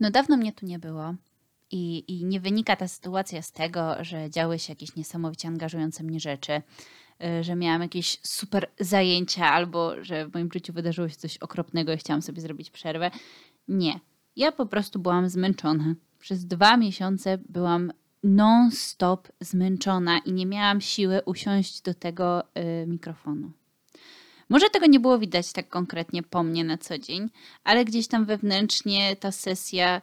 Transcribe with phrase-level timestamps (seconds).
[0.00, 1.14] No dawno mnie tu nie było.
[1.70, 6.20] I, I nie wynika ta sytuacja z tego, że działy się jakieś niesamowicie angażujące mnie
[6.20, 6.62] rzeczy,
[7.40, 11.92] y, że miałam jakieś super zajęcia, albo że w moim życiu wydarzyło się coś okropnego
[11.92, 13.10] i chciałam sobie zrobić przerwę.
[13.68, 14.00] Nie.
[14.36, 15.94] Ja po prostu byłam zmęczona.
[16.18, 17.92] Przez dwa miesiące byłam
[18.22, 23.52] non-stop zmęczona i nie miałam siły usiąść do tego y, mikrofonu.
[24.48, 27.28] Może tego nie było widać tak konkretnie po mnie na co dzień,
[27.64, 30.00] ale gdzieś tam wewnętrznie ta sesja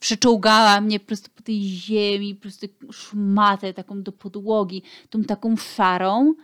[0.00, 5.56] przeczołgała mnie po prostu po tej ziemi, po prostu szmatę taką do podłogi, tą taką
[5.56, 6.34] szarą,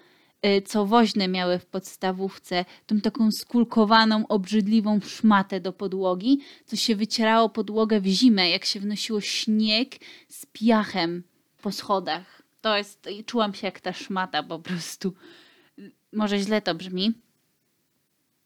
[0.46, 6.96] y, co woźne miały w podstawówce, tą taką skulkowaną, obrzydliwą szmatę do podłogi, co się
[6.96, 9.94] wycierało podłogę w zimę, jak się wnosiło śnieg
[10.28, 11.22] z piachem
[11.62, 12.42] po schodach.
[12.60, 15.14] To jest, czułam się jak ta szmata po prostu.
[16.12, 17.12] Może źle to brzmi,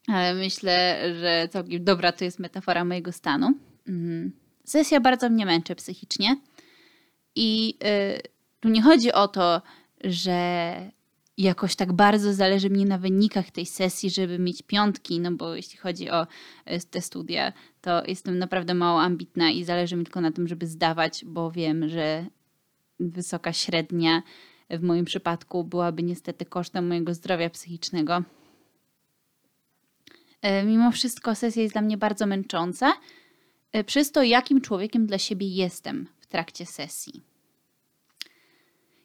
[0.06, 3.54] ale myślę, że całkiem dobra to jest metafora mojego stanu.
[3.88, 4.32] Mhm.
[4.64, 6.36] Sesja bardzo mnie męczy psychicznie.
[7.34, 8.20] I yy,
[8.60, 9.62] tu nie chodzi o to,
[10.04, 10.90] że
[11.38, 15.78] jakoś tak bardzo zależy mi na wynikach tej sesji, żeby mieć piątki, no bo jeśli
[15.78, 20.32] chodzi o y, te studia, to jestem naprawdę mało ambitna i zależy mi tylko na
[20.32, 22.26] tym, żeby zdawać, bo wiem, że
[23.00, 24.22] wysoka średnia
[24.70, 28.22] w moim przypadku byłaby niestety kosztem mojego zdrowia psychicznego.
[30.62, 32.92] Y, mimo wszystko sesja jest dla mnie bardzo męcząca,
[33.76, 37.22] E, przez to, jakim człowiekiem dla siebie jestem w trakcie sesji.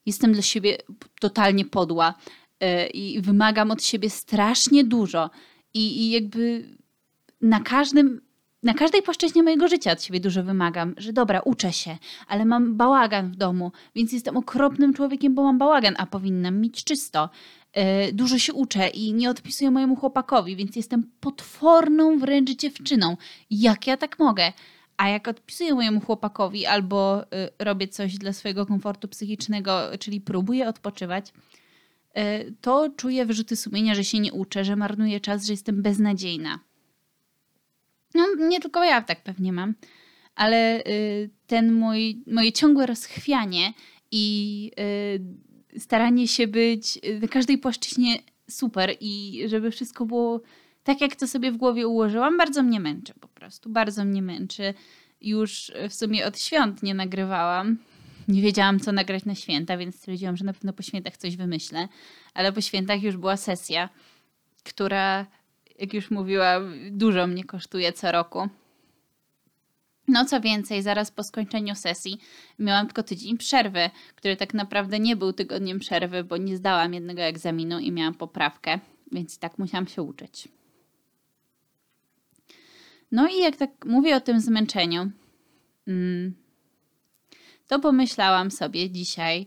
[0.06, 0.78] Jestem dla siebie
[1.20, 2.14] totalnie podła
[2.60, 5.30] e, i wymagam od siebie strasznie dużo.
[5.74, 6.70] I, i jakby
[7.42, 8.22] na każdym
[8.64, 12.76] na każdej płaszczyźnie mojego życia od siebie dużo wymagam, że dobra, uczę się, ale mam
[12.76, 17.30] bałagan w domu, więc jestem okropnym człowiekiem, bo mam bałagan, a powinnam mieć czysto.
[17.76, 23.18] Yy, dużo się uczę i nie odpisuję mojemu chłopakowi, więc jestem potworną wręcz dziewczyną.
[23.50, 24.54] Jak ja tak mogę?
[24.98, 27.28] A jak odpisuję mojemu chłopakowi albo y,
[27.60, 31.34] robię coś dla swojego komfortu psychicznego, czyli próbuję odpoczywać,
[32.18, 36.71] y, to czuję wyrzuty sumienia, że się nie uczę, że marnuję czas, że jestem beznadziejna.
[38.16, 39.74] No, nie tylko ja tak pewnie mam,
[40.36, 43.74] ale y, ten mój, moje ciągłe rozchwianie
[44.12, 44.72] i
[45.76, 50.42] y, staranie się być na każdej płaszczyźnie super i żeby wszystko było
[50.84, 53.70] tak, jak to sobie w głowie ułożyłam, bardzo mnie męczy po prostu.
[53.70, 54.74] Bardzo mnie męczy.
[55.22, 57.78] Już w sumie od świąt nie nagrywałam.
[58.28, 61.88] Nie wiedziałam, co nagrać na święta, więc stwierdziłam, że na pewno po świętach coś wymyślę.
[62.34, 63.90] Ale po świętach już była sesja,
[64.64, 65.26] która
[65.82, 68.50] jak już mówiłam, dużo mnie kosztuje co roku.
[70.08, 72.18] No co więcej, zaraz po skończeniu sesji
[72.60, 77.22] miałam tylko tydzień przerwy, który tak naprawdę nie był tygodniem przerwy, bo nie zdałam jednego
[77.22, 78.80] egzaminu i miałam poprawkę,
[79.12, 80.48] więc tak musiałam się uczyć.
[83.12, 85.12] No i jak tak mówię o tym zmęczeniu,
[85.88, 86.36] mm,
[87.68, 89.46] to pomyślałam sobie dzisiaj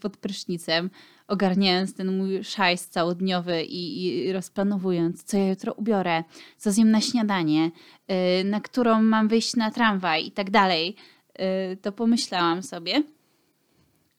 [0.00, 0.90] pod prysznicem,
[1.28, 6.24] ogarniając ten mój szajs całodniowy i, i rozplanowując, co ja jutro ubiorę,
[6.56, 7.70] co zjem na śniadanie,
[8.08, 10.96] yy, na którą mam wyjść na tramwaj i tak dalej,
[11.38, 13.02] yy, to pomyślałam sobie,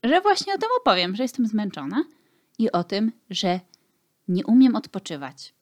[0.03, 2.03] że właśnie o tym opowiem, że jestem zmęczona
[2.59, 3.59] i o tym, że
[4.27, 5.53] nie umiem odpoczywać.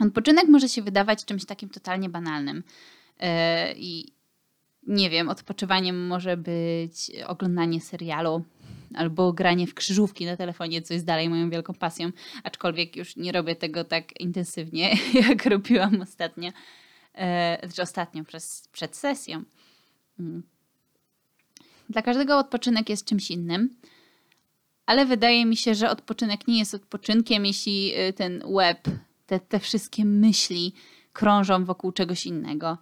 [0.00, 2.62] Odpoczynek może się wydawać czymś takim totalnie banalnym.
[3.76, 4.12] I
[4.86, 8.44] nie wiem, odpoczywaniem może być oglądanie serialu,
[8.94, 12.10] albo granie w krzyżówki na telefonie, co jest dalej moją wielką pasją,
[12.44, 14.90] aczkolwiek już nie robię tego tak intensywnie,
[15.28, 16.50] jak robiłam ostatnio,
[17.14, 19.42] e, znaczy ostatnio przez, przed sesją.
[20.20, 20.42] Mm.
[21.88, 23.76] Dla każdego odpoczynek jest czymś innym,
[24.86, 28.88] ale wydaje mi się, że odpoczynek nie jest odpoczynkiem, jeśli e, ten web,
[29.26, 30.74] te, te wszystkie myśli
[31.12, 32.78] krążą wokół czegoś innego.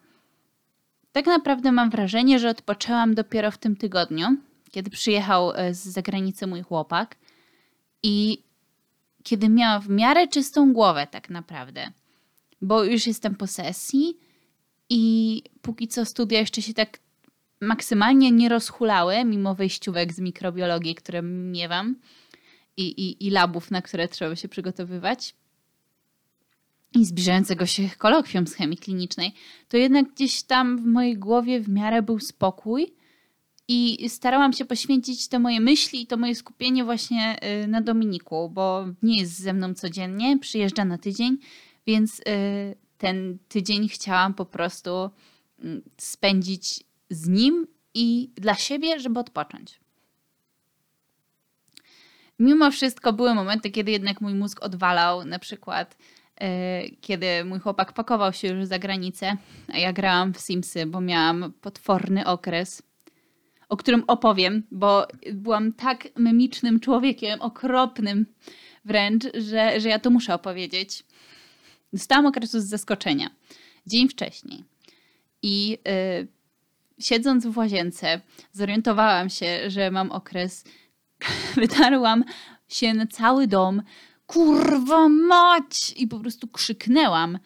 [1.13, 4.27] Tak naprawdę mam wrażenie, że odpoczęłam dopiero w tym tygodniu,
[4.71, 7.17] kiedy przyjechał e, z zagranicy mój chłopak
[8.03, 8.43] i
[9.23, 11.93] kiedy miałam w miarę czystą głowę tak naprawdę,
[12.63, 14.17] bo już jestem po sesji
[14.91, 16.99] i póki co studia jeszcze się tak
[17.61, 21.97] maksymalnie nie rozhulały, mimo wejściówek z mikrobiologii, które miewam
[22.77, 25.35] i, i, i labów, na które trzeba się przygotowywać
[26.95, 29.33] i zbliżającego się kolokwium z chemii klinicznej,
[29.69, 32.95] to jednak gdzieś tam w mojej głowie w miarę był spokój
[33.69, 38.51] i starałam się poświęcić te moje myśli i to moje skupienie właśnie y, na Dominiku,
[38.51, 41.39] bo nie jest ze mną codziennie, przyjeżdża na tydzień,
[41.87, 42.23] więc y,
[42.99, 45.11] ten tydzień chciałam po prostu
[45.59, 49.81] mm, spędzić z nim i dla siebie, żeby odpocząć.
[52.39, 55.97] Mimo wszystko były momenty, kiedy jednak mój mózg odwalał, na przykład
[57.01, 59.37] kiedy mój chłopak pakował się już za granicę,
[59.69, 62.83] a ja grałam w Simsy, bo miałam potworny okres,
[63.69, 68.27] o którym opowiem, bo byłam tak memicznym człowiekiem, okropnym
[68.85, 71.05] wręcz, że, że ja to muszę opowiedzieć.
[71.93, 73.31] Dostałam okresu z zaskoczenia.
[73.87, 74.65] Dzień wcześniej.
[75.43, 76.29] I yy,
[76.99, 78.21] siedząc w łazience,
[78.53, 80.65] zorientowałam się, że mam okres.
[81.57, 82.25] Wytarłam
[82.69, 83.83] się na cały dom.
[84.33, 85.95] Kurwa mać!
[85.97, 87.39] I po prostu krzyknęłam.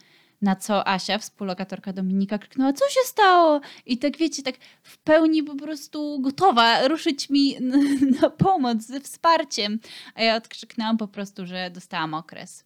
[0.43, 3.61] Na co Asia, współlokatorka Dominika, krzyknęła, co się stało?
[3.87, 7.57] I tak wiecie, tak w pełni po prostu gotowa ruszyć mi
[8.21, 9.79] na, pomoc ze wsparciem.
[10.15, 12.65] A ja odkrzyknęłam po prostu, że dostałam okres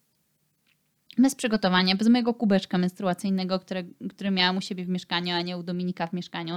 [1.17, 5.57] bez przygotowania, bez mojego kubeczka menstruacyjnego, które, który miałam u siebie w mieszkaniu, a nie
[5.57, 6.55] u Dominika w mieszkaniu,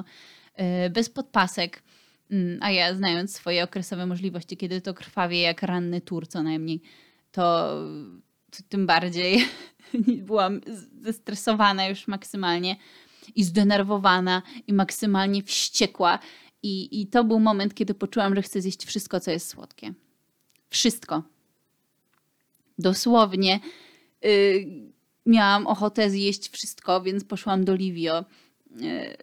[0.87, 1.83] y, bez podpasek.
[2.31, 6.83] Mm, a ja, znając swoje okresowe możliwości, kiedy to krwawie jak ranny tur co najmniej,
[7.33, 7.77] to,
[8.51, 9.45] to tym bardziej
[10.29, 10.61] byłam
[11.01, 12.77] zestresowana już maksymalnie
[13.35, 16.19] i zdenerwowana i maksymalnie wściekła.
[16.63, 19.95] I, I to był moment, kiedy poczułam, że chcę zjeść wszystko, co jest słodkie.
[20.71, 21.23] Wszystko.
[22.79, 23.61] Dosłownie
[24.25, 24.67] Y,
[25.27, 28.25] miałam ochotę zjeść wszystko, więc poszłam do Livio,
[28.81, 29.17] y,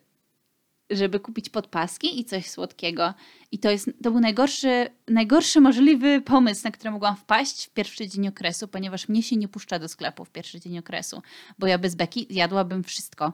[0.90, 3.14] żeby kupić podpaski i coś słodkiego.
[3.52, 8.08] I to, jest, to był najgorszy, najgorszy możliwy pomysł, na który mogłam wpaść w pierwszy
[8.08, 11.22] dzień okresu, ponieważ mnie się nie puszcza do sklepu w pierwszy dzień okresu,
[11.60, 13.34] bo ja bez beki jadłabym wszystko.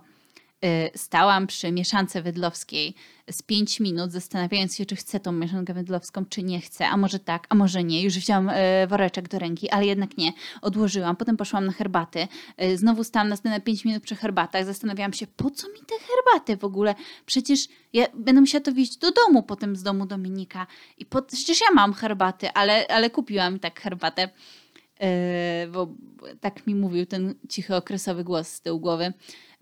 [0.65, 2.95] Y, stałam przy mieszance wydlowskiej
[3.31, 7.19] z 5 minut, zastanawiając się, czy chcę tą mieszankę wydlowską, czy nie chcę, a może
[7.19, 8.03] tak, a może nie.
[8.03, 10.33] Już wziąłam y, woreczek do ręki, ale jednak nie.
[10.61, 12.27] Odłożyłam, potem poszłam na herbaty.
[12.63, 14.65] Y, znowu stałam następne 5 minut przy herbatach.
[14.65, 16.95] Zastanawiałam się, po co mi te herbaty w ogóle?
[17.25, 20.67] Przecież ja będę musiała to wieźć do domu potem z domu Dominika.
[20.97, 24.29] I po, przecież ja mam herbaty, ale, ale kupiłam tak herbatę.
[25.71, 25.87] bo
[26.41, 29.13] tak mi mówił ten cichy okresowy głos z tyłu głowy.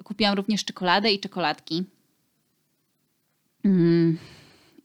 [0.03, 1.83] Kupiłam również czekoladę i czekoladki.
[3.63, 4.17] Mm.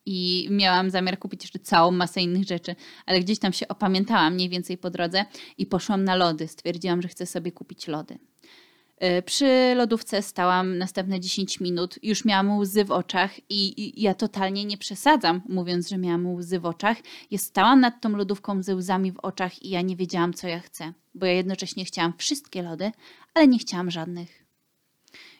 [0.06, 2.76] I miałam zamiar kupić jeszcze całą masę innych rzeczy,
[3.06, 5.24] ale gdzieś tam się opamiętałam mniej więcej po drodze
[5.58, 6.48] i poszłam na lody.
[6.48, 8.18] Stwierdziłam, że chcę sobie kupić lody.
[9.18, 14.14] Y, przy lodówce stałam następne 10 minut, już miałam łzy w oczach i, i, ja
[14.14, 16.96] totalnie nie przesadzam, mówiąc, że miałam łzy w oczach.
[17.30, 20.60] Ja stałam nad tą lodówką ze łzami w oczach i ja nie wiedziałam, co ja
[20.60, 22.92] chcę, bo ja jednocześnie chciałam wszystkie lody,
[23.34, 24.47] ale nie chciałam żadnych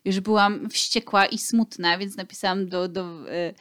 [0.09, 3.55] już byłam wściekła i smutna, więc napisałam do, do, e,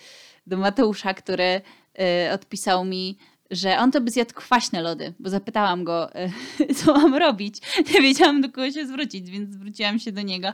[0.47, 1.61] do Mateusza, który
[1.99, 3.17] e, odpisał mi,
[3.51, 6.29] że on to by zjadł kwaśne lody, bo zapytałam go, e,
[6.77, 7.57] co mam robić.
[7.93, 10.53] Nie wiedziałam, do kogo się zwrócić, więc zwróciłam się do niego.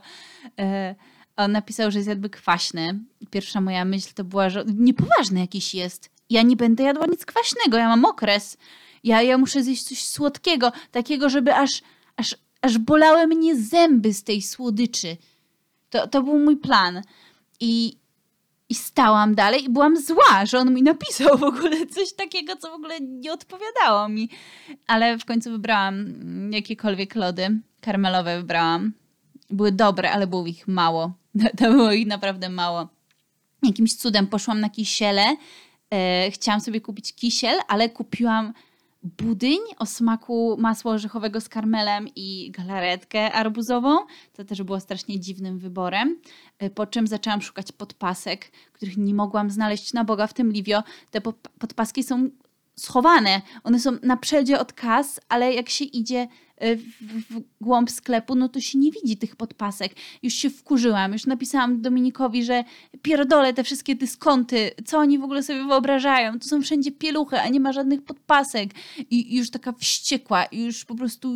[1.36, 3.00] On napisał, że zjadłby kwaśne.
[3.30, 6.10] Pierwsza moja myśl to była, że niepoważny jakiś jest.
[6.30, 8.58] Ja nie będę jadła nic kwaśnego, ja mam okres.
[9.04, 11.70] Ja, ja muszę zjeść coś słodkiego, takiego, żeby aż,
[12.16, 15.18] aż, aż bolały mnie zęby z tej słodyczy.
[15.94, 17.02] To, to był mój plan.
[17.60, 17.98] I,
[18.70, 22.70] I stałam dalej i byłam zła, że on mi napisał w ogóle coś takiego, co
[22.70, 24.30] w ogóle nie odpowiadało mi.
[24.88, 26.06] Ale w końcu wybrałam
[26.52, 27.60] jakiekolwiek lody.
[27.82, 28.94] Karmelowe wybrałam.
[29.50, 31.14] Były dobre, ale było ich mało.
[31.58, 32.88] To było ich naprawdę mało.
[33.64, 35.36] Jakimś cudem poszłam na kisiele.
[35.94, 38.54] E, chciałam sobie kupić kisiel, ale kupiłam
[39.04, 43.98] budyń o smaku masła orzechowego z karmelem i galaretkę arbuzową.
[44.34, 46.20] To też było strasznie dziwnym wyborem.
[46.60, 50.84] E, po czym zaczęłam szukać podpasek, których nie mogłam znaleźć na Boga w tym Livio.
[51.12, 51.22] Te
[51.60, 52.30] podpaski są
[52.76, 53.42] schowane.
[53.64, 56.28] One są na przedzie od kas, ale jak się idzie
[56.62, 59.92] w, w głąb sklepu, no to się nie widzi tych podpasek.
[60.24, 62.64] Już się wkurzyłam, już napisałam Dominikowi, że
[63.02, 66.40] pierdolę te wszystkie dyskonty, co oni w ogóle sobie wyobrażają.
[66.40, 68.70] To są wszędzie pieluchy, a nie ma żadnych podpasek.
[69.10, 71.36] I już taka wściekła, już po prostu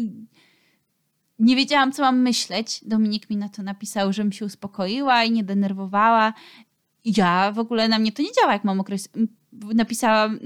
[1.40, 2.80] nie wiedziałam, co mam myśleć.
[2.86, 6.34] Dominik mi na to napisał, żebym się uspokoiła i nie denerwowała.
[7.16, 9.10] Ja w ogóle na mnie to nie działa, jak mam okres.
[9.54, 10.40] Napisałam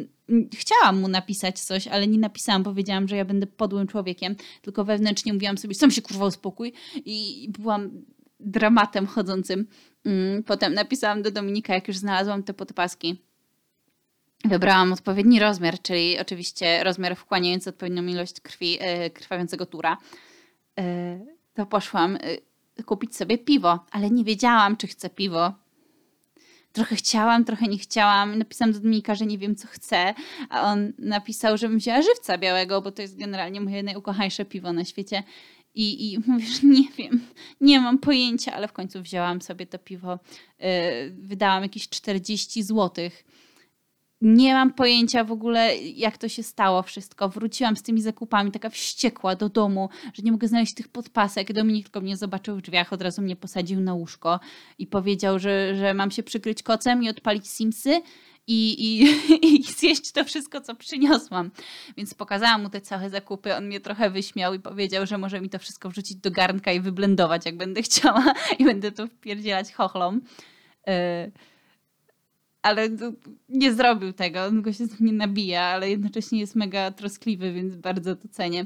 [0.53, 2.63] chciałam mu napisać coś, ale nie napisałam.
[2.63, 6.73] Powiedziałam, że ja będę podłym człowiekiem, tylko wewnętrznie mówiłam sobie, sam się kurwa uspokój
[7.05, 7.89] i byłam
[8.39, 9.67] dramatem chodzącym.
[10.05, 13.21] Mm, potem napisałam do Dominika, jak już znalazłam te podpaski.
[14.45, 19.97] Wybrałam odpowiedni rozmiar, czyli oczywiście rozmiar wchłaniający odpowiednią ilość krwi e, krwawiącego tura.
[20.79, 21.19] E,
[21.53, 22.17] to poszłam
[22.77, 25.53] e, kupić sobie piwo, ale nie wiedziałam, czy chcę piwo,
[26.73, 28.37] trochę chciałam, trochę nie chciałam.
[28.37, 30.13] Napisałam do Dominika, że nie wiem, co chcę,
[30.49, 34.85] a on napisał, żebym wzięła żywca białego, bo to jest generalnie moje najukochańsze piwo na
[34.85, 35.23] świecie.
[35.75, 37.27] I, I mówisz, nie wiem,
[37.61, 40.19] nie mam pojęcia, ale w końcu wzięłam sobie to piwo.
[40.59, 40.67] Yy,
[41.11, 43.25] wydałam jakieś 40 złotych.
[44.21, 47.29] Nie mam pojęcia w ogóle, jak to się stało wszystko.
[47.29, 51.53] Wróciłam z tymi zakupami, taka wściekła do domu, że nie mogę znaleźć tych podpasek.
[51.53, 54.39] Dominik tylko mnie zobaczył w drzwiach, od razu mnie posadził na łóżko
[54.79, 58.01] i powiedział, że, że mam się przykryć kocem i odpalić Simsy
[58.47, 59.03] i, i,
[59.47, 61.51] i zjeść to wszystko, co przyniosłam.
[61.97, 63.55] Więc pokazałam mu te całe zakupy.
[63.55, 66.79] On mnie trochę wyśmiał i powiedział, że może mi to wszystko wrzucić do garnka i
[66.79, 70.21] wyblendować, jak będę chciała i będę to wpierdzielać chochlom.
[70.87, 71.31] Yy
[72.61, 72.89] ale
[73.49, 77.75] nie zrobił tego, on go się z mnie nabija, ale jednocześnie jest mega troskliwy, więc
[77.75, 78.65] bardzo to cenię.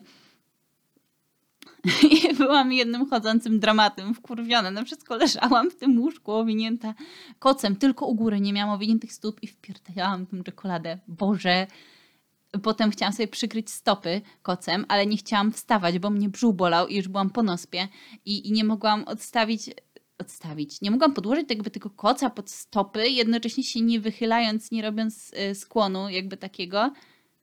[2.31, 4.71] I byłam jednym chodzącym dramatem, wkurwiona.
[4.71, 6.93] Na wszystko leżałam w tym łóżku owinięta
[7.39, 10.99] kocem, tylko u góry nie miałam owiniętych stóp i wpierdalałam tą czekoladę.
[11.07, 11.67] Boże!
[12.63, 16.95] Potem chciałam sobie przykryć stopy kocem, ale nie chciałam wstawać, bo mnie brzuch bolał i
[16.95, 17.87] już byłam po nospie
[18.25, 19.69] i, i nie mogłam odstawić
[20.17, 20.81] odstawić.
[20.81, 25.55] Nie mogłam podłożyć jakby tego koca pod stopy, jednocześnie się nie wychylając, nie robiąc e,
[25.55, 26.93] skłonu jakby takiego.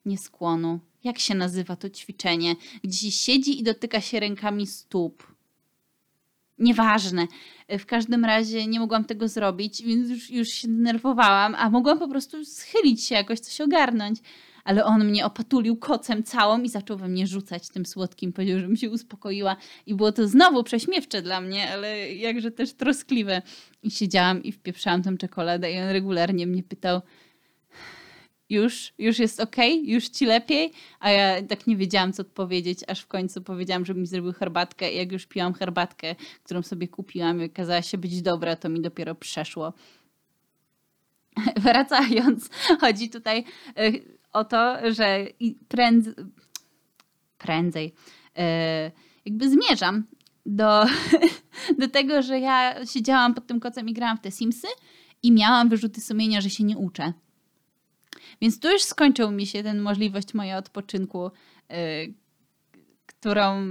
[0.04, 0.80] Nie skłonu.
[1.04, 2.56] Jak się nazywa to ćwiczenie?
[2.84, 5.26] Gdzie siedzi i dotyka się rękami stóp.
[6.58, 7.26] Nieważne.
[7.68, 11.98] E, w każdym razie nie mogłam tego zrobić, więc już, już się denerwowałam, a mogłam
[11.98, 14.18] po prostu schylić się, jakoś coś ogarnąć
[14.64, 18.32] ale on mnie opatulił kocem całą i zaczął we mnie rzucać tym słodkim.
[18.32, 23.42] Powiedział, żebym się uspokoiła i było to znowu prześmiewcze dla mnie, ale jakże też troskliwe.
[23.82, 27.00] I siedziałam i wpieprzałam tę czekoladę i on regularnie mnie pytał
[28.52, 33.00] już, już jest ok, już ci lepiej, a ja tak nie wiedziałam, co odpowiedzieć, aż
[33.00, 36.14] w końcu powiedziałam, żeby mi zrobił herbatkę i jak już piłam herbatkę,
[36.44, 39.72] którą sobie kupiłam i okazała się być dobra, to mi dopiero przeszło.
[41.64, 42.50] Wracając,
[42.80, 43.44] chodzi tutaj
[43.76, 43.92] e,
[44.32, 45.26] o to, że
[45.68, 46.14] prędzej,
[47.38, 47.94] prędzej
[49.24, 50.04] jakby zmierzam
[50.46, 50.84] do,
[51.80, 54.66] do tego, że ja siedziałam pod tym kocem i grałam w te Simsy
[55.22, 57.12] i miałam wyrzuty sumienia, że się nie uczę.
[58.40, 61.30] Więc tu już skończył mi się ten możliwość mojego odpoczynku,
[61.70, 61.76] yy,
[63.06, 63.66] którą,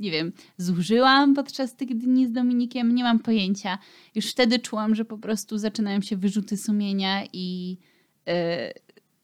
[0.00, 2.94] nie wiem, zużyłam podczas tych dni z Dominikiem.
[2.94, 3.78] Nie mam pojęcia.
[4.14, 7.78] Już wtedy czułam, że po prostu zaczynają się wyrzuty sumienia i
[8.26, 8.34] yy,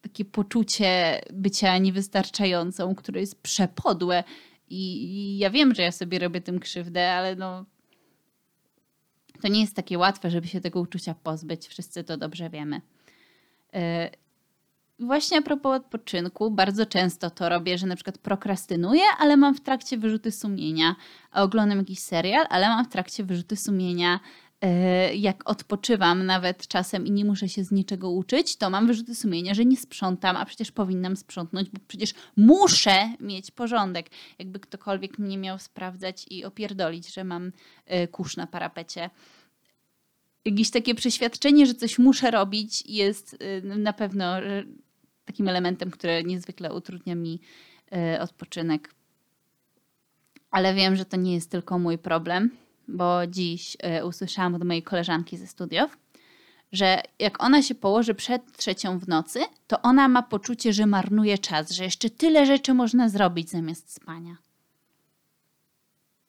[0.02, 4.24] takie poczucie bycia niewystarczającą, które jest przepodłe.
[4.68, 7.64] I, ja wiem, że ja sobie robię tym krzywdę, ale no.
[9.42, 11.66] To nie jest takie łatwe, żeby się tego uczucia pozbyć.
[11.66, 12.80] Wszyscy to dobrze wiemy.
[13.72, 13.80] Yy,
[15.06, 19.60] właśnie a propos odpoczynku, bardzo często to robię, że na przykład prokrastynuję, ale mam w
[19.60, 20.96] trakcie wyrzuty sumienia.
[21.32, 24.20] Oglądam jakiś serial, ale mam w trakcie wyrzuty sumienia
[25.14, 29.54] jak odpoczywam nawet czasem i nie muszę się z niczego uczyć, to mam wyrzuty sumienia,
[29.54, 34.10] że nie sprzątam, a przecież powinnam sprzątnąć, bo przecież muszę mieć porządek.
[34.38, 37.52] Jakby ktokolwiek mnie miał sprawdzać i opierdolić, że mam
[37.86, 39.10] e, kurz na parapecie.
[40.44, 44.34] Jakieś takie przeświadczenie, że coś muszę robić jest e, na pewno
[45.24, 47.40] takim elementem, który niezwykle utrudnia mi
[48.20, 48.94] odpoczynek.
[50.50, 52.50] Ale wiem, że to nie jest tylko mój problem
[52.88, 55.98] bo dziś y, usłyszałam od mojej koleżanki ze studiów,
[56.72, 61.38] że jak ona się położy przed trzecią w nocy, to ona ma poczucie, że marnuje
[61.38, 64.36] czas, że jeszcze tyle rzeczy można zrobić zamiast spania.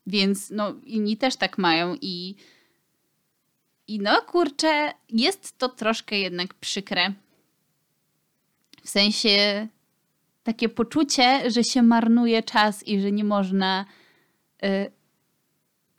[0.07, 2.35] Więc no, inni też tak mają i,
[3.87, 7.13] i no kurczę, jest to troszkę jednak przykre.
[8.83, 9.67] W sensie
[10.43, 13.85] takie poczucie, że się marnuje czas i że nie można
[14.63, 14.91] y,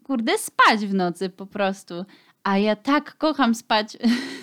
[0.05, 1.95] kurde, spać w nocy po prostu.
[2.45, 3.97] A ja tak kocham spać,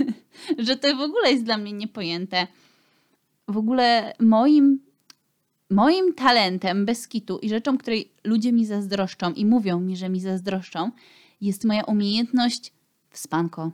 [0.65, 2.47] że to w ogóle jest dla mnie niepojęte.
[3.47, 4.79] W ogóle moim,
[5.69, 10.19] moim talentem bez kitu i rzeczą, której ludzie mi zazdroszczą i mówią mi, że mi
[10.19, 10.91] zazdroszczą,
[11.41, 12.73] jest moja umiejętność
[13.09, 13.71] w spanko.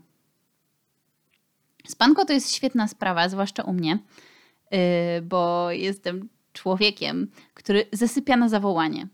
[1.87, 3.99] Spanko to jest świetna sprawa, zwłaszcza u mnie,
[4.71, 4.77] yy,
[5.21, 9.07] bo jestem człowiekiem, który zasypia na zawołanie.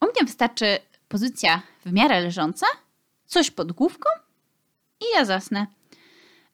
[0.00, 0.66] U mnie wystarczy
[1.08, 2.66] pozycja w miarę leżąca,
[3.26, 4.08] coś pod główką
[5.00, 5.66] i ja zasnę.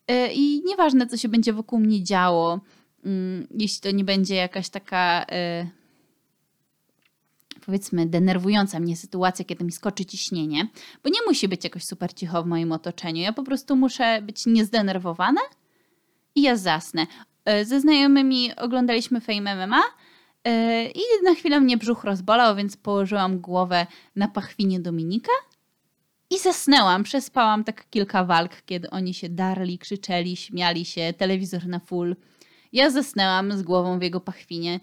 [0.09, 2.61] E, I nieważne, co się będzie wokół mnie działo,
[3.05, 5.67] mm, jeśli to nie będzie jakaś taka e,
[7.67, 10.69] powiedzmy denerwująca mnie sytuacja, kiedy mi skoczy ciśnienie,
[11.05, 13.23] bo nie musi być jakoś super cicho w moim otoczeniu.
[13.23, 15.41] Ja po prostu muszę być niezdenerwowana
[16.35, 17.07] i ja zasnę.
[17.45, 19.83] E, ze znajomymi oglądaliśmy Fame MMA
[20.95, 25.33] I na chwilę mnie brzuch rozbolał, więc położyłam głowę na pachwinie Dominika
[26.31, 27.03] i zasnęłam.
[27.03, 32.17] Przespałam tak kilka walk, kiedy oni się darli, krzyczeli, śmiali się, telewizor na full.
[32.73, 34.81] Ja zasnęłam z głową w jego pachwinie.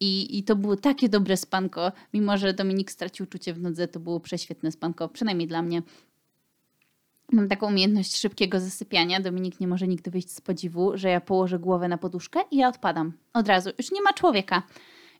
[0.00, 4.00] I, I to było takie dobre spanko, mimo że Dominik stracił czucie w nodze, to
[4.00, 5.82] było prześwietne spanko, przynajmniej dla mnie.
[7.32, 9.20] Mam taką umiejętność szybkiego zasypiania.
[9.20, 12.68] Dominik nie może nigdy wyjść z podziwu, że ja położę głowę na poduszkę i ja
[12.68, 13.12] odpadam.
[13.32, 13.70] Od razu.
[13.78, 14.62] Już nie ma człowieka.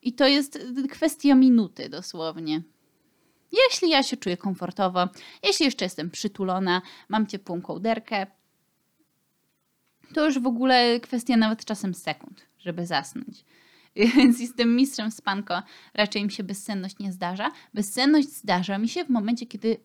[0.03, 0.59] I to jest
[0.91, 2.63] kwestia minuty dosłownie.
[3.53, 5.09] Jeśli ja się czuję komfortowo,
[5.43, 8.27] jeśli jeszcze jestem przytulona, mam ciepłą kołderkę,
[10.15, 13.45] to już w ogóle kwestia nawet czasem sekund, żeby zasnąć.
[14.17, 15.63] Więc jestem mistrzem spanko.
[15.95, 17.51] Raczej mi się bezsenność nie zdarza.
[17.75, 19.77] Bezsenność zdarza mi się w momencie, kiedy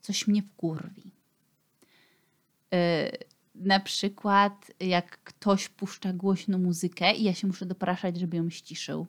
[0.00, 1.12] coś mnie wkurwi.
[2.72, 2.78] Yy,
[3.54, 9.06] na przykład, jak ktoś puszcza głośno muzykę i ja się muszę dopraszać, żeby ją ściszył.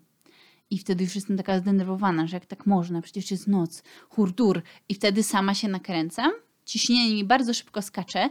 [0.72, 4.62] I wtedy już jestem taka zdenerwowana, że jak tak można, przecież jest noc, hurdur.
[4.90, 6.32] I wtedy sama się nakręcam.
[6.66, 8.30] Ciśnienie mi bardzo szybko skacze.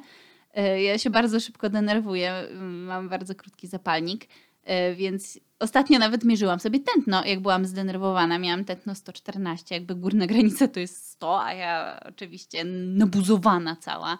[0.54, 2.48] Yy, ja się bardzo szybko denerwuję.
[2.60, 4.28] Mam bardzo krótki zapalnik.
[4.66, 8.38] Yy, więc ostatnio nawet mierzyłam sobie tętno, jak byłam zdenerwowana.
[8.38, 14.18] Miałam tętno 114, jakby górna granica to jest 100, a ja oczywiście nabuzowana cała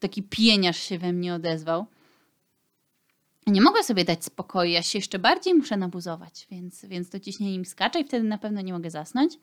[0.00, 1.86] taki pieniarz się we mnie odezwał.
[3.48, 7.58] Nie mogę sobie dać spokoju, ja się jeszcze bardziej muszę nabuzować, więc, więc to ciśnienie
[7.58, 9.34] mi skacze i wtedy na pewno nie mogę zasnąć.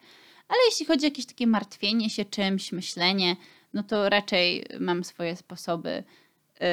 [0.48, 3.36] Ale jeśli chodzi o jakieś takie martwienie się czymś, myślenie,
[3.74, 6.04] no to raczej mam swoje sposoby
[6.60, 6.68] yy,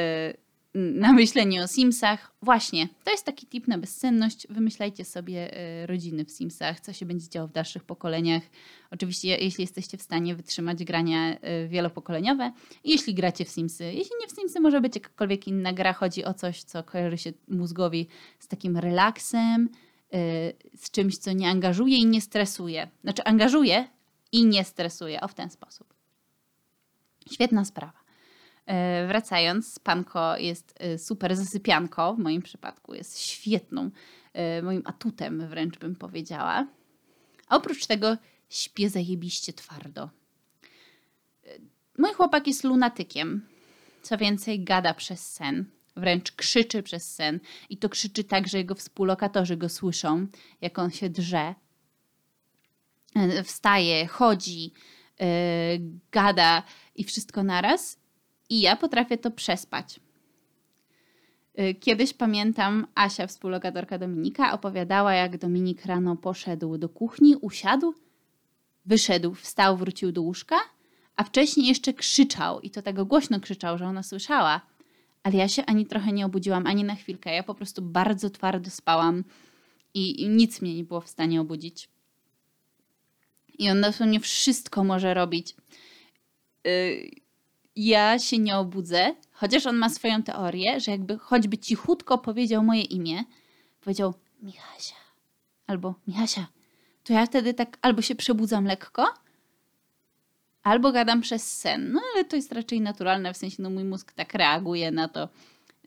[0.74, 2.32] na myślenie o Simsach.
[2.42, 4.46] Właśnie, to jest taki tip na bezsenność.
[4.50, 8.42] Wymyślajcie sobie e, rodziny w Simsach, co się będzie działo w dalszych pokoleniach.
[8.90, 12.52] Oczywiście, jeśli jesteście w stanie wytrzymać grania e, wielopokoleniowe.
[12.84, 15.92] Jeśli gracie w Simsy, jeśli nie w Simsy, może być jakakolwiek inna gra.
[15.92, 18.06] Chodzi o coś, co kojarzy się mózgowi
[18.38, 19.68] z takim relaksem,
[20.12, 20.18] e,
[20.76, 22.88] z czymś, co nie angażuje i nie stresuje.
[23.02, 23.88] Znaczy, angażuje
[24.32, 25.20] i nie stresuje.
[25.20, 25.94] O, w ten sposób.
[27.32, 28.01] Świetna sprawa.
[28.66, 33.90] E, wracając, Panko jest e, super zasypianką, w moim przypadku jest świetną,
[34.32, 36.66] e, moim atutem wręcz bym powiedziała.
[37.48, 38.16] A oprócz tego
[38.48, 40.10] śpię zajebiście twardo.
[41.98, 43.46] Mój chłopak jest lunatykiem.
[44.02, 45.64] Co więcej, gada przez sen.
[45.96, 47.40] Wręcz krzyczy przez sen.
[47.70, 50.26] I to krzyczy tak, że jego współlokatorzy go słyszą,
[50.60, 51.54] jak on się drze.
[53.44, 54.72] Wstaje, chodzi,
[55.20, 55.26] yy,
[56.12, 56.62] gada
[56.94, 58.01] i wszystko naraz.
[58.52, 60.00] I ja potrafię to przespać.
[61.60, 67.94] Y, kiedyś pamiętam, Asia, współlokatorka Dominika, opowiadała, jak Dominik rano poszedł do kuchni, usiadł,
[68.86, 70.56] wyszedł, wstał, wrócił do łóżka,
[71.16, 74.60] a wcześniej jeszcze krzyczał i to tego głośno krzyczał, że ona słyszała.
[75.22, 77.34] Ale ja się ani trochę nie obudziłam, ani na chwilkę.
[77.34, 79.24] Ja po prostu bardzo twardo spałam
[79.94, 81.88] i, nic mnie nie było w stanie obudzić.
[83.58, 85.54] I on dosłownie wszystko może robić.
[86.64, 87.21] Yy,
[87.76, 92.82] ja się nie obudzę, chociaż on ma swoją teorię, że jakby choćby cichutko powiedział moje
[92.82, 93.24] imię,
[93.80, 94.96] powiedział Michasia
[95.66, 96.46] albo Michasia,
[97.04, 99.14] to ja wtedy tak albo się przebudzam lekko,
[100.62, 101.92] albo gadam przez sen.
[101.92, 105.28] No ale to jest raczej naturalne, w sensie no mój mózg tak reaguje na to.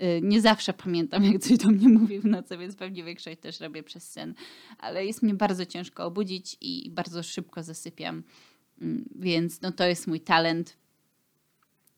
[0.01, 3.59] Y, nie zawsze pamiętam, jak coś do mnie mówi w nocy, więc pewnie większość też
[3.59, 4.33] robię przez sen.
[4.77, 8.23] Ale jest mnie bardzo ciężko obudzić i bardzo szybko zasypiam.
[8.81, 10.77] Mm, więc no to jest mój talent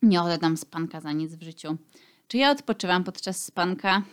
[0.01, 1.77] nie oddam spanka za nic w życiu.
[2.27, 4.03] Czy ja odpoczywam podczas spanka?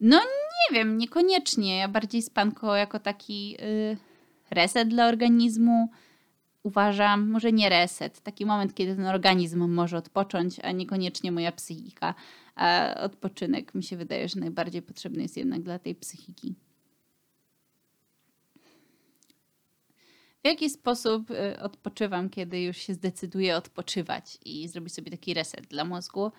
[0.00, 1.78] No nie wiem, niekoniecznie.
[1.78, 3.96] Ja bardziej spanko jako taki yy,
[4.50, 5.88] reset dla organizmu
[6.62, 12.14] uważam, może nie reset, taki moment, kiedy ten organizm może odpocząć, a niekoniecznie moja psychika.
[12.56, 16.54] A odpoczynek mi się wydaje, że najbardziej potrzebny jest jednak dla tej psychiki.
[20.46, 25.66] W jaki sposób y, odpoczywam, kiedy już się zdecyduję odpoczywać i zrobić sobie taki reset
[25.66, 26.32] dla mózgu?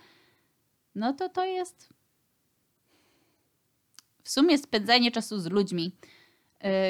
[0.96, 1.89] No to to jest
[4.24, 5.91] w sumie spędzanie czasu z ludźmi.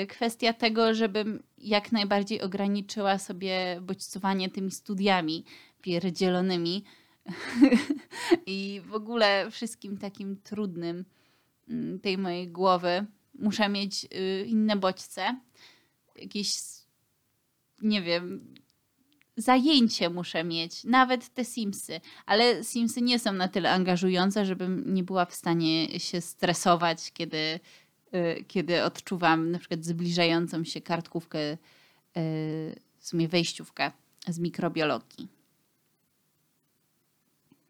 [0.04, 5.46] Y, kwestia tego, żebym jak najbardziej ograniczyła sobie bodźcowanie tymi studiami
[5.82, 6.84] pierdzielonymi
[8.46, 11.06] i w ogóle wszystkim takim trudnym
[11.70, 13.06] mm, tej mojej głowy.
[13.34, 15.40] Muszę mieć y, inne bodźce,
[16.16, 16.77] jakieś
[17.82, 18.54] nie wiem,
[19.38, 25.04] zajęcie muszę mieć, nawet te Simsy, ale Simsy nie są na tyle angażujące, żebym nie
[25.04, 27.60] była w stanie się stresować, kiedy,
[28.16, 31.58] y, kiedy odczuwam na przykład zbliżającą się kartkówkę, y,
[32.98, 33.92] w sumie wejściówkę
[34.28, 35.28] z mikrobiologii.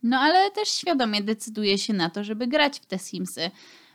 [0.03, 3.51] No ale też świadomie decyduję się na to, żeby grać w te Simsy,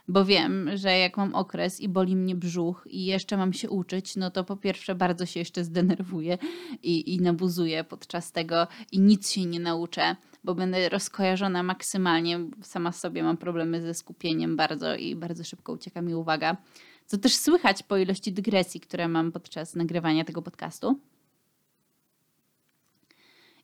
[0.07, 4.15] bo wiem, że jak mam okres i boli mnie brzuch i jeszcze mam się uczyć,
[4.15, 6.37] no to po pierwsze bardzo się jeszcze zdenerwuję
[6.83, 12.39] i, i nabuzuję podczas tego i nic się nie nauczę, bo będę rozkojarzona maksymalnie.
[12.61, 16.57] Sama sobie mam problemy ze skupieniem bardzo i bardzo szybko ucieka mi uwaga.
[17.05, 20.99] Co też słychać po ilości dygresji, które mam podczas nagrywania tego podcastu.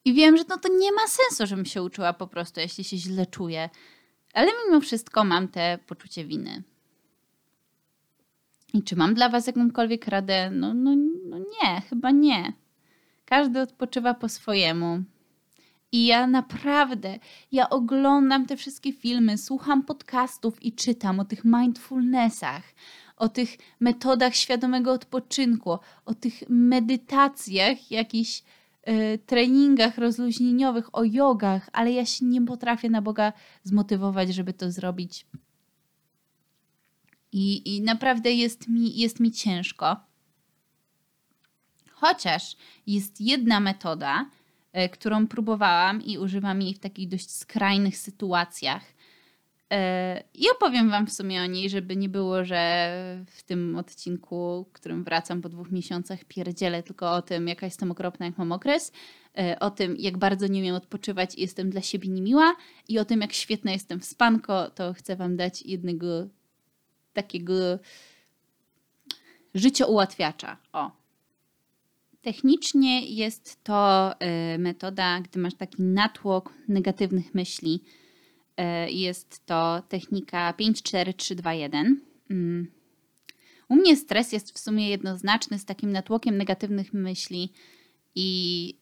[0.05, 2.97] I wiem, że no to nie ma sensu, żebym się uczyła po prostu, jeśli się
[2.97, 3.69] źle czuję.
[4.33, 6.63] Ale mimo wszystko mam te poczucie winy.
[8.73, 10.51] I czy mam dla Was jakąkolwiek radę?
[10.51, 12.53] No, no, no nie, chyba nie.
[13.25, 15.03] Każdy odpoczywa po swojemu.
[15.91, 17.19] I ja naprawdę,
[17.51, 22.63] ja oglądam te wszystkie filmy, słucham podcastów i czytam o tych mindfulnessach,
[23.17, 28.43] o tych metodach świadomego odpoczynku, o tych medytacjach, jakichś
[29.25, 35.25] treningach rozluźnieniowych, o jogach, ale ja się nie potrafię na Boga zmotywować, żeby to zrobić.
[37.31, 39.97] I, i naprawdę jest mi, jest mi ciężko.
[41.91, 42.55] Chociaż
[42.87, 44.29] jest jedna metoda,
[44.77, 48.83] y, którą próbowałam i używam jej w takich dość skrajnych sytuacjach
[50.33, 52.91] I opowiem Wam w sumie o niej, żeby nie było, że
[53.27, 58.25] w tym odcinku, którym wracam po dwóch miesiącach, pierdzielę tylko o tym, jaka jestem okropna,
[58.25, 58.91] jak mam okres,
[59.37, 62.55] e, o tym, jak bardzo nie umiem odpoczywać i jestem dla siebie niemiła
[62.87, 66.27] i o tym, jak świetna jestem w spanko, to chcę Wam dać jednego
[67.13, 67.53] takiego
[69.55, 70.57] życioułatwiacza.
[70.73, 70.91] O.
[72.21, 77.98] Technicznie jest to e, metoda, gdy masz taki natłok negatywnych myśli, E,
[78.89, 82.01] jest to technika 54321.
[82.29, 82.67] Mm.
[83.69, 87.53] U mnie stres jest w sumie jednoznaczny z takim natłokiem negatywnych myśli
[88.15, 88.79] i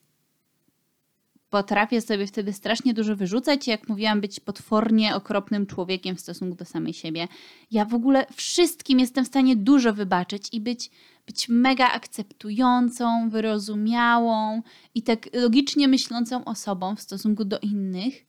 [1.50, 3.66] potrafię sobie wtedy strasznie dużo wyrzucać.
[3.66, 7.28] Jak mówiłam, być potwornie okropnym człowiekiem w stosunku do samej siebie.
[7.70, 10.90] Ja w ogóle wszystkim jestem w stanie dużo wybaczyć i być,
[11.26, 14.62] być mega akceptującą, wyrozumiałą
[14.94, 18.27] i tak logicznie myślącą osobą w stosunku do innych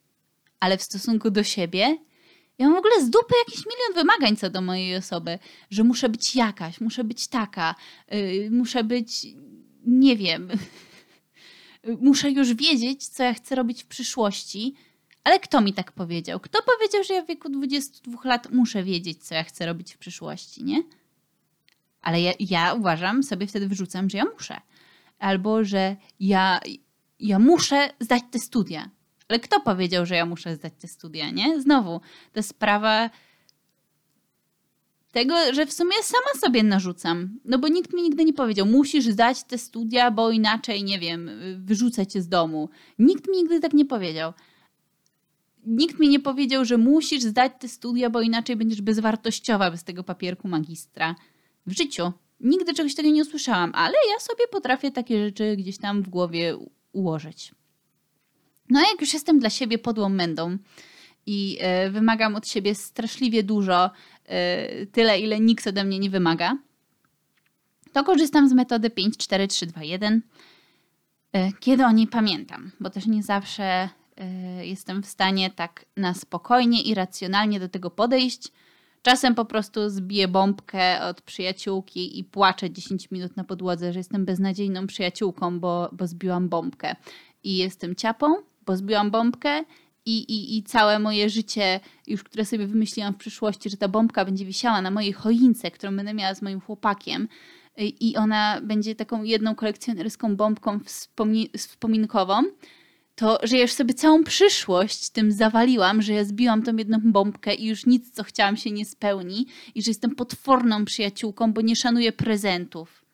[0.59, 1.97] ale w stosunku do siebie
[2.59, 6.09] ja mam w ogóle z dupy jakiś milion wymagań co do mojej osoby, że muszę
[6.09, 7.75] być jakaś, muszę być taka,
[8.11, 9.27] yy, muszę być,
[9.85, 10.49] nie wiem,
[12.01, 14.75] muszę już wiedzieć, co ja chcę robić w przyszłości.
[15.23, 16.39] Ale kto mi tak powiedział?
[16.39, 19.97] Kto powiedział, że ja w wieku 22 lat muszę wiedzieć, co ja chcę robić w
[19.97, 20.83] przyszłości, nie?
[22.01, 24.61] Ale ja, ja uważam, sobie wtedy wyrzucam, że ja muszę.
[25.19, 26.59] Albo, że ja,
[27.19, 28.89] ja muszę zdać te studia.
[29.29, 31.61] Ale kto powiedział, że ja muszę zdać te studia, nie?
[31.61, 32.01] Znowu,
[32.33, 33.09] to sprawa
[35.11, 37.39] tego, że w sumie sama sobie narzucam.
[37.45, 41.29] No bo nikt mi nigdy nie powiedział, musisz zdać te studia, bo inaczej, nie wiem,
[41.57, 42.69] wyrzucę cię z domu.
[42.99, 44.33] Nikt mi nigdy tak nie powiedział.
[45.65, 50.03] Nikt mi nie powiedział, że musisz zdać te studia, bo inaczej będziesz bezwartościowa bez tego
[50.03, 51.15] papierku magistra.
[51.65, 52.11] W życiu.
[52.39, 56.57] Nigdy czegoś takiego nie usłyszałam, ale ja sobie potrafię takie rzeczy gdzieś tam w głowie
[56.91, 57.51] ułożyć.
[58.69, 60.57] No jak już jestem dla siebie podłą mędą
[61.25, 63.91] i y, wymagam od siebie straszliwie dużo,
[64.81, 66.57] y, tyle ile nikt ode mnie nie wymaga,
[67.93, 70.21] to korzystam z metody 5, 4, 3, 2, 1,
[71.35, 73.89] y, kiedy o niej pamiętam, bo też nie zawsze
[74.61, 78.51] jestem w stanie tak na spokojnie i racjonalnie do tego podejść.
[79.01, 84.25] Czasem po prostu zbiję bombkę od przyjaciółki i płaczę 10 minut na podłodze, że jestem
[84.25, 86.95] beznadziejną przyjaciółką, bo, bo zbiłam bombkę
[87.43, 89.63] i jestem ciapą pozbiłam bombkę
[90.05, 94.25] i, i, i całe moje życie, już które sobie wymyśliłam w przyszłości, że ta bombka
[94.25, 97.27] będzie wisiała na mojej choince, którą będę miała z moim chłopakiem
[97.77, 100.79] i ona będzie taką jedną kolekcjonerską bombką
[101.57, 102.43] wspominkową,
[103.15, 107.55] to że ja już sobie całą przyszłość tym zawaliłam, że ja zbiłam tą jedną bombkę
[107.55, 109.45] i już nic, co chciałam, się nie spełni
[109.75, 113.05] i że jestem potworną przyjaciółką, bo nie szanuję prezentów.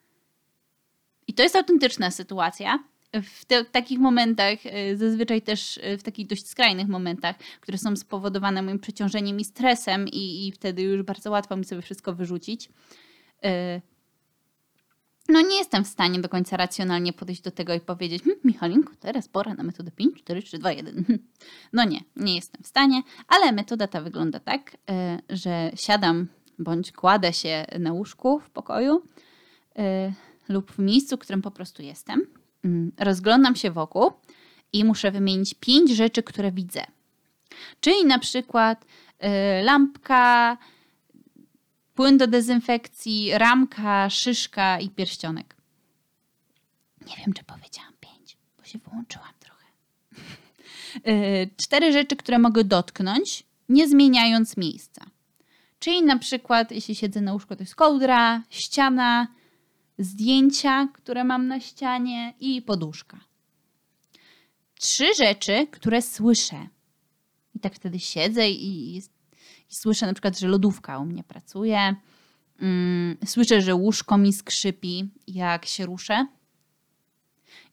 [1.27, 2.79] I to jest autentyczna sytuacja
[3.23, 7.95] w te, takich momentach, e, zazwyczaj też e, w takich dość skrajnych momentach, które są
[7.95, 12.69] spowodowane moim przeciążeniem i stresem, i, i wtedy już bardzo łatwo mi sobie wszystko wyrzucić.
[13.43, 13.81] E,
[15.29, 18.93] no nie jestem w stanie do końca racjonalnie podejść do tego i powiedzieć, hm, Michalinko,
[18.99, 21.05] teraz pora na metodę 5, 4, 3, 2, 1.
[21.73, 24.77] No nie, nie jestem w stanie, ale metoda ta wygląda tak,
[25.29, 26.27] że siadam
[26.59, 29.01] bądź kładę się na łóżku w pokoju
[30.49, 32.27] lub w miejscu, w którym po prostu jestem
[32.97, 34.11] rozglądam się wokół
[34.73, 36.85] i muszę wymienić pięć rzeczy, które widzę.
[37.79, 40.57] Czyli na przykład y, lampka,
[41.95, 45.55] płyn do dezynfekcji, ramka, szyszka i pierścionek.
[47.07, 49.65] Nie wiem, czy powiedziałam pięć, bo się wyłączyłam trochę.
[51.07, 55.05] Y, cztery rzeczy, które mogę dotknąć, nie zmieniając miejsca.
[55.79, 59.27] Czyli na przykład, jeśli siedzę na łóżku, to jest kołdra, ściana,
[59.97, 63.19] zdjęcia, które mam na ścianie i poduszka.
[64.79, 66.67] Trzy rzeczy, które słyszę.
[67.55, 69.01] I tak wtedy siedzę i, i,
[69.67, 71.95] słyszę na przykład, że lodówka u mnie pracuje.
[72.59, 76.27] Mm, słyszę, że łóżko mi skrzypi, jak się ruszę.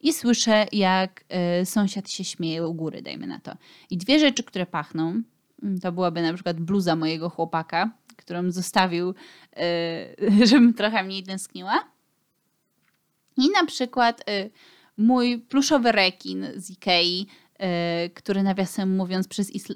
[0.00, 1.24] i słyszę, jak
[1.62, 3.56] y, sąsiad się śmieje u góry, dajmy na to.
[3.90, 5.22] I dwie rzeczy, które pachną,
[5.62, 11.92] mm, to byłaby na przykład bluza mojego chłopaka, którą zostawił, y, żebym trochę mniej tęskniła.
[13.36, 14.50] I na przykład y,
[14.96, 17.26] mój pluszowy rekin z Ikei,
[18.06, 19.74] y, który nawiasem mówiąc przez, Isl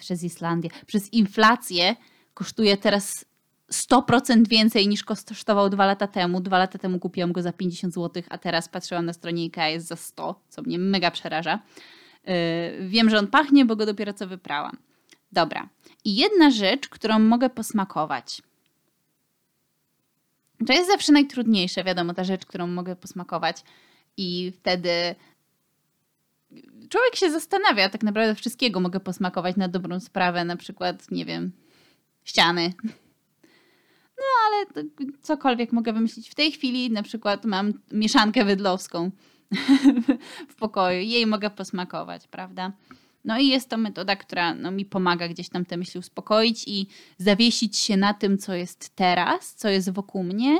[0.00, 1.96] przez Islandię, przez inflację
[2.34, 3.24] kosztuje teraz
[3.72, 6.40] 100% więcej niż kosztował dwa lata temu.
[6.40, 9.86] Dwa lata temu kupiłam go za 50 zł, a teraz patrzyłam na stronie IKEA jest
[9.86, 11.58] za 100, co mnie mega przeraża.
[12.24, 12.34] Yy,
[12.88, 14.76] wiem, że on pachnie, bo go dopiero co wyprałam.
[15.32, 15.68] Dobra.
[16.04, 18.42] I jedna rzecz, którą mogę posmakować.
[20.66, 23.64] To jest zawsze najtrudniejsze, wiadomo, ta rzecz, którą mogę posmakować.
[24.16, 25.14] I wtedy
[26.88, 31.52] człowiek się zastanawia, tak naprawdę wszystkiego mogę posmakować na dobrą sprawę, na przykład, nie wiem,
[32.24, 32.72] ściany.
[34.18, 34.84] No ale
[35.22, 36.30] cokolwiek mogę wymyślić.
[36.30, 39.10] W tej chwili na przykład mam mieszankę wydlowską
[40.50, 41.00] w pokoju.
[41.00, 42.72] Jej mogę posmakować, prawda?
[43.24, 46.86] No i jest to metoda, która no, mi pomaga gdzieś tam te myśli uspokoić i
[47.18, 50.58] zawiesić się na tym, co jest teraz, co jest wokół mnie,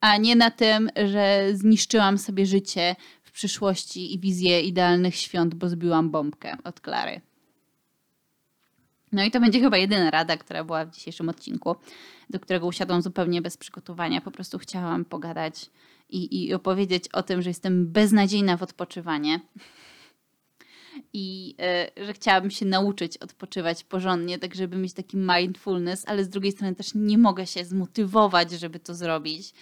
[0.00, 5.68] a nie na tym, że zniszczyłam sobie życie w przyszłości i wizję idealnych świąt, bo
[5.68, 7.20] zbiłam bombkę od Klary.
[9.12, 11.76] No i to będzie chyba jedyna rada, która była w dzisiejszym odcinku,
[12.30, 14.20] do którego usiadłam zupełnie bez przygotowania.
[14.20, 15.70] Po prostu chciałam pogadać
[16.10, 19.40] i, i opowiedzieć o tym, że jestem beznadziejna w odpoczywanie
[21.12, 21.54] i
[21.98, 26.52] y, że chciałabym się nauczyć odpoczywać porządnie, tak żeby mieć taki mindfulness, ale z drugiej
[26.52, 29.54] strony też nie mogę się zmotywować, żeby to zrobić.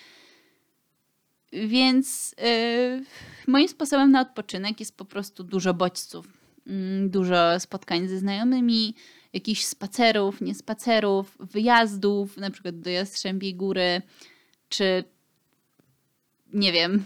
[1.53, 3.05] Więc y,
[3.47, 6.27] moim sposobem na odpoczynek jest po prostu dużo bodźców,
[6.67, 8.95] y, dużo spotkań ze znajomymi,
[9.33, 14.03] jakichś spacerów, nie spacerów, wyjazdów, na przykład do Jastrzębiej Góry,
[14.69, 15.05] czy
[16.53, 17.05] nie wiem,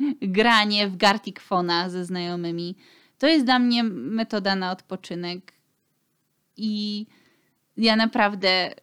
[0.38, 2.76] granie w Gartic Fona ze znajomymi.
[3.22, 5.52] To jest dla mnie metoda na odpoczynek
[6.56, 7.06] i
[7.76, 8.74] ja naprawdę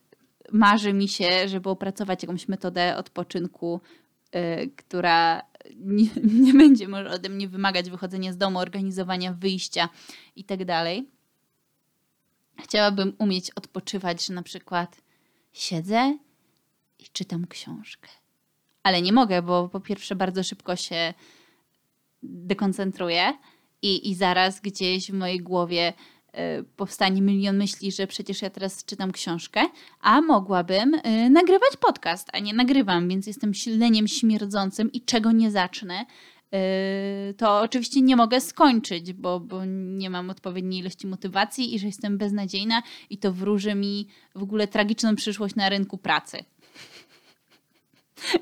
[0.51, 3.81] marzy mi się, żeby opracować jakąś metodę odpoczynku,
[4.33, 5.41] yy, która
[5.75, 6.07] nie,
[6.43, 9.89] nie, będzie może ode mnie wymagać wychodzenia z domu, organizowania wyjścia
[10.35, 10.59] i tak.
[12.59, 15.01] Chciałabym umieć odpoczywać, że na przykład
[15.53, 16.17] siedzę
[16.99, 18.09] i czytam książkę.
[18.83, 21.13] Ale nie mogę, bo po pierwsze bardzo szybko się
[22.23, 23.33] dekoncentruję
[23.81, 25.93] i, i zaraz gdzieś w mojej głowie
[26.59, 29.61] y, powstanie milion myśli, że przecież ja teraz czytam książkę,
[30.01, 35.51] a mogłabym y, nagrywać podcast, a nie nagrywam, więc jestem śleniem śmierdzącym i czego nie
[35.51, 36.05] zacznę,
[37.29, 41.87] y, to oczywiście nie mogę skończyć, bo, bo nie mam odpowiedniej ilości motywacji i że
[41.87, 46.37] jestem beznadziejna i to wróży mi w ogóle tragiczną przyszłość na rynku pracy.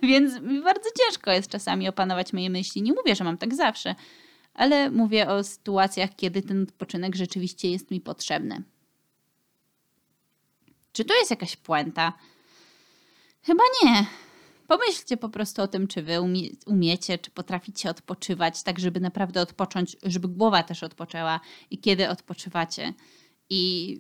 [0.03, 2.81] Więc bardzo ciężko jest czasami opanować moje myśli.
[2.81, 3.95] Nie mówię, że mam tak zawsze,
[4.57, 8.63] ale mówię o sytuacjach, kiedy ten odpoczynek rzeczywiście jest mi potrzebny.
[10.93, 12.13] Czy to jest jakaś puenta?
[13.43, 14.05] Chyba nie.
[14.67, 19.41] Pomyślcie po prostu o tym, czy wy umie, umiecie, czy potraficie odpoczywać, tak żeby naprawdę
[19.41, 21.39] odpocząć, żeby głowa też odpoczęła
[21.71, 22.93] i kiedy odpoczywacie.
[23.49, 23.97] I,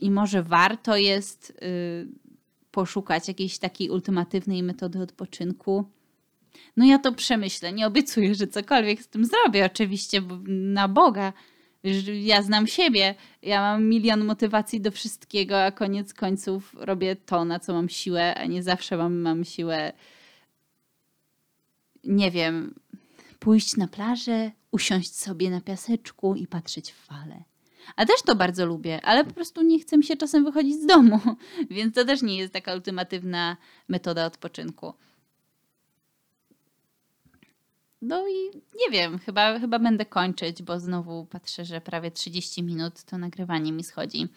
[0.00, 2.08] i może warto jest y,
[2.70, 5.90] poszukać jakiejś takiej ultimatywnej metody odpoczynku
[6.76, 7.72] no ja to przemyślę.
[7.72, 11.32] Nie obiecuję, że cokolwiek z tym zrobię, oczywiście, bo na Boga.
[12.22, 17.60] Ja znam siebie, ja mam milion motywacji do wszystkiego, a koniec końców robię to, na
[17.60, 19.92] co mam siłę, a nie zawsze mam, mam siłę,
[22.04, 22.74] nie wiem,
[23.38, 27.44] pójść na plażę, usiąść sobie na piaseczku i patrzeć w fale.
[27.96, 30.86] A też to bardzo lubię, ale po prostu nie chcę mi się czasem wychodzić z
[30.86, 31.20] domu,
[31.70, 33.56] więc to też nie jest taka ultimatywna
[33.88, 34.94] metoda odpoczynku.
[38.02, 43.02] No i nie wiem, chyba, chyba będę kończyć, bo znowu patrzę, że prawie 30 minut
[43.02, 44.28] to nagrywanie mi schodzi.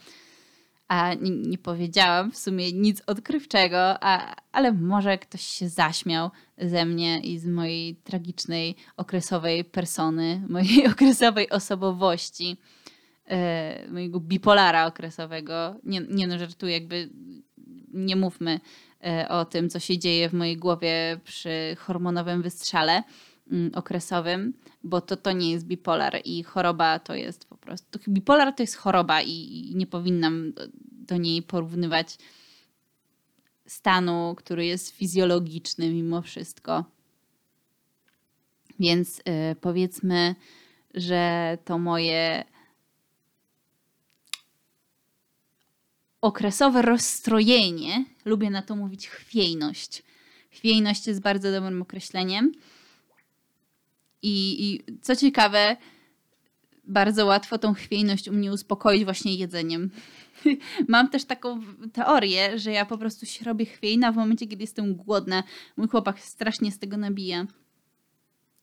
[0.88, 6.86] A nie, nie powiedziałam w sumie nic odkrywczego, a, ale może ktoś się zaśmiał ze
[6.86, 12.58] mnie i z mojej tragicznej okresowej persony, mojej okresowej osobowości,
[13.28, 15.75] yy, mojego bipolara okresowego.
[15.84, 17.10] Nie, nie no, żartuję, jakby
[17.93, 18.60] nie mówmy
[19.01, 23.04] yy, o tym, co się dzieje w mojej głowie przy hormonowym wystrzale
[23.73, 24.53] okresowym,
[24.84, 27.99] bo to, to nie jest bipolar i choroba to jest po prostu.
[28.08, 30.53] Bipolar to jest choroba i, nie powinnam
[30.91, 32.17] do, niej porównywać
[33.67, 36.86] stanu, który jest fizjologiczny mimo wszystko.
[38.79, 40.36] Więc yy, powiedzmy,
[40.93, 42.43] że to moje
[46.21, 50.03] okresowe rozstrojenie, lubię na to mówić chwiejność.
[50.49, 52.51] Chwiejność jest bardzo dobrym określeniem
[54.26, 55.78] I, I co ciekawe,
[56.84, 59.90] bardzo łatwo tą chwiejność u mnie uspokoić właśnie jedzeniem.
[60.88, 61.62] Mam też taką
[61.94, 65.44] teorię, że ja po prostu się robię chwiejna w momencie, kiedy jestem głodna.
[65.78, 67.46] Mój chłopak strasznie z tego nabija.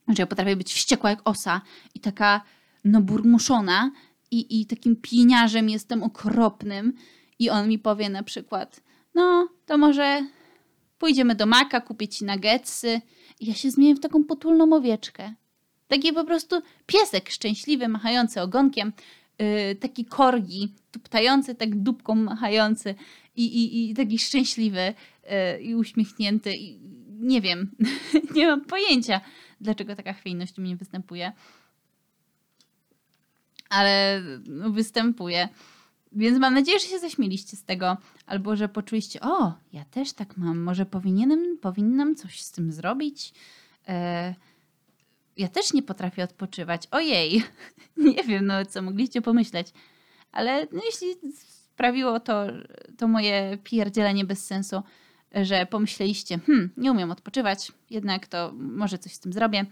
[0.09, 1.61] Że ja potrafię być wściekła jak osa
[1.94, 2.40] i taka
[2.85, 3.90] no burmuszona
[4.31, 6.92] i, i takim pieniarzem jestem okropnym.
[7.38, 8.83] I on mi powie na przykład,
[9.14, 10.27] no to może
[10.98, 13.01] pójdziemy do Maka, kupię ci nuggetsy.
[13.40, 15.35] I ja się zmienię w taką potulną owieczkę.
[15.92, 18.92] Taki po prostu piesek szczęśliwy, machający ogonkiem,
[19.38, 22.94] yy, taki korgi, tuptający, tak dupką machający
[23.37, 24.81] i, i, i taki szczęśliwy
[25.24, 26.55] yy, i uśmiechnięty.
[26.57, 26.81] I
[27.20, 27.70] nie wiem,
[28.37, 29.20] nie mam pojęcia,
[29.61, 31.33] dlaczego taka chwiejność u mnie występuje.
[33.68, 35.48] Ale no, występuje.
[36.12, 40.37] Więc mam nadzieję, że się zaśmieliście z tego, albo że poczuliście, o, ja też tak
[40.37, 43.33] mam, może powinienem, powinnam coś z tym zrobić.
[43.88, 44.35] E,
[45.36, 46.82] ja też nie potrafię odpoczywać.
[46.90, 47.42] Ojej,
[47.96, 49.72] nie wiem, no co mogliście pomyśleć.
[50.32, 51.08] Ale no, jeśli
[51.72, 52.46] sprawiło to,
[52.98, 54.82] to moje pierdzielenie bez sensu,
[55.34, 59.66] że pomyśleliście, hmm, nie umiem odpoczywać, jednak to może coś z tym zrobię.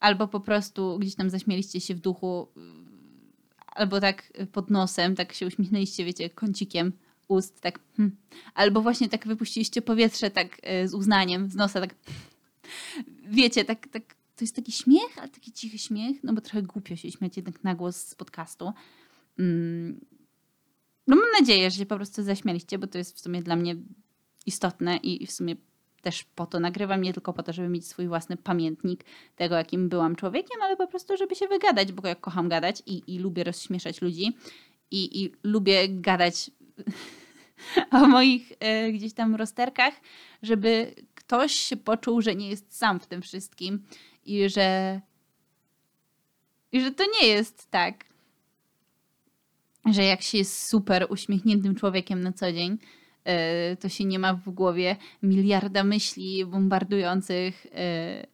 [0.00, 2.48] Albo po prostu gdzieś tam zaśmieliście się w duchu,
[3.66, 6.92] albo tak pod nosem, tak się uśmiechnęliście, wiecie, kącikiem
[7.28, 8.16] ust, tak, hmm.
[8.54, 11.94] albo właśnie tak wypuściliście powietrze tak e, z uznaniem, z nosa, tak,
[13.26, 16.96] wiecie, tak, tak, to jest taki śmiech, ale taki cichy śmiech, no bo trochę głupio
[16.96, 18.72] się śmiać jednak na głos z podcastu.
[19.38, 20.00] Mm.
[21.06, 23.76] No mam nadzieję, że się po prostu zaśmialiście, bo to jest w sumie dla mnie
[24.46, 25.56] istotne i w sumie
[26.02, 29.04] też po to nagrywam, nie tylko po to, żeby mieć swój własny pamiętnik
[29.36, 33.02] tego, jakim byłam człowiekiem, ale po prostu, żeby się wygadać, bo ja kocham gadać i,
[33.06, 34.36] i lubię rozśmieszać ludzi
[34.90, 36.50] i, i lubię gadać
[37.90, 39.94] o moich e, gdzieś tam rozterkach,
[40.42, 43.82] żeby ktoś się poczuł, że nie jest sam w tym wszystkim
[44.26, 45.00] i że,
[46.72, 48.04] i że to nie jest tak,
[49.92, 52.78] że jak się jest super uśmiechniętym człowiekiem na co dzień,
[53.24, 58.26] E, to się nie ma w głowie miliarda myśli bombardujących, e,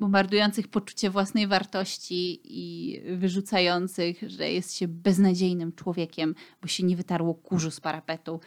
[0.00, 7.34] bombardujących poczucie własnej wartości i wyrzucających, że jest się beznadziejnym człowiekiem, bo się nie wytarło
[7.34, 8.40] kurzu z parapetu.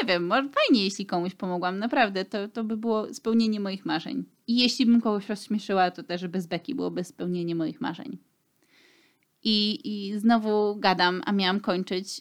[0.00, 4.24] Nie wiem, może fajnie, jeśli komuś pomogłam, naprawdę, to, to by było spełnienie moich marzeń.
[4.46, 8.18] I jeśli bym kogoś rozśmieszyła, to też bez beki byłoby spełnienie moich marzeń.
[9.44, 12.20] I, I znowu gadam, a miałam kończyć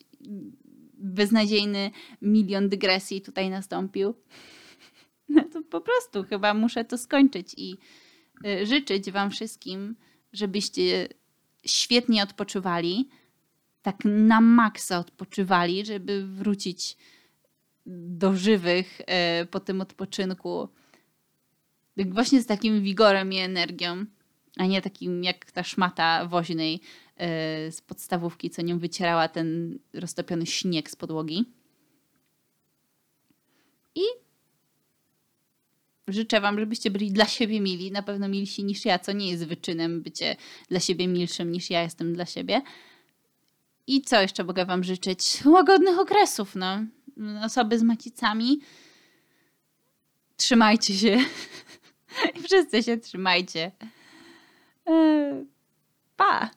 [0.94, 4.14] beznadziejny milion dygresji tutaj nastąpił.
[5.30, 7.78] No to po prostu chyba muszę to skończyć i
[8.46, 9.96] y, życzyć Wam wszystkim,
[10.34, 11.08] żebyście
[11.66, 13.10] świetnie odpoczywali,
[13.82, 16.98] tak na maksa odpoczywali, żeby wrócić
[17.92, 20.68] do żywych y, po tym odpoczynku.
[21.98, 24.06] Właśnie z takim wigorem i energią,
[24.58, 26.82] a nie takim jak ta szmata woźnej,
[27.22, 31.46] E, z podstawówki, co nią wycierała ten roztopiony śnieg z podłogi.
[33.96, 34.02] I
[36.08, 39.46] życzę Wam, żebyście byli dla siebie mili, na pewno milsi niż ja, co nie jest
[39.46, 40.36] wyczynem bycie
[40.70, 42.62] dla siebie milszym niż ja jestem dla siebie.
[43.88, 45.40] I co jeszcze mogę Wam życzyć?
[45.46, 46.86] Łagodnych okresów, no.
[47.44, 48.60] Osoby z macicami.
[50.38, 51.18] Trzymajcie się.
[52.46, 53.72] Wszyscy się trzymajcie.
[54.88, 55.46] E,
[56.18, 56.50] pa!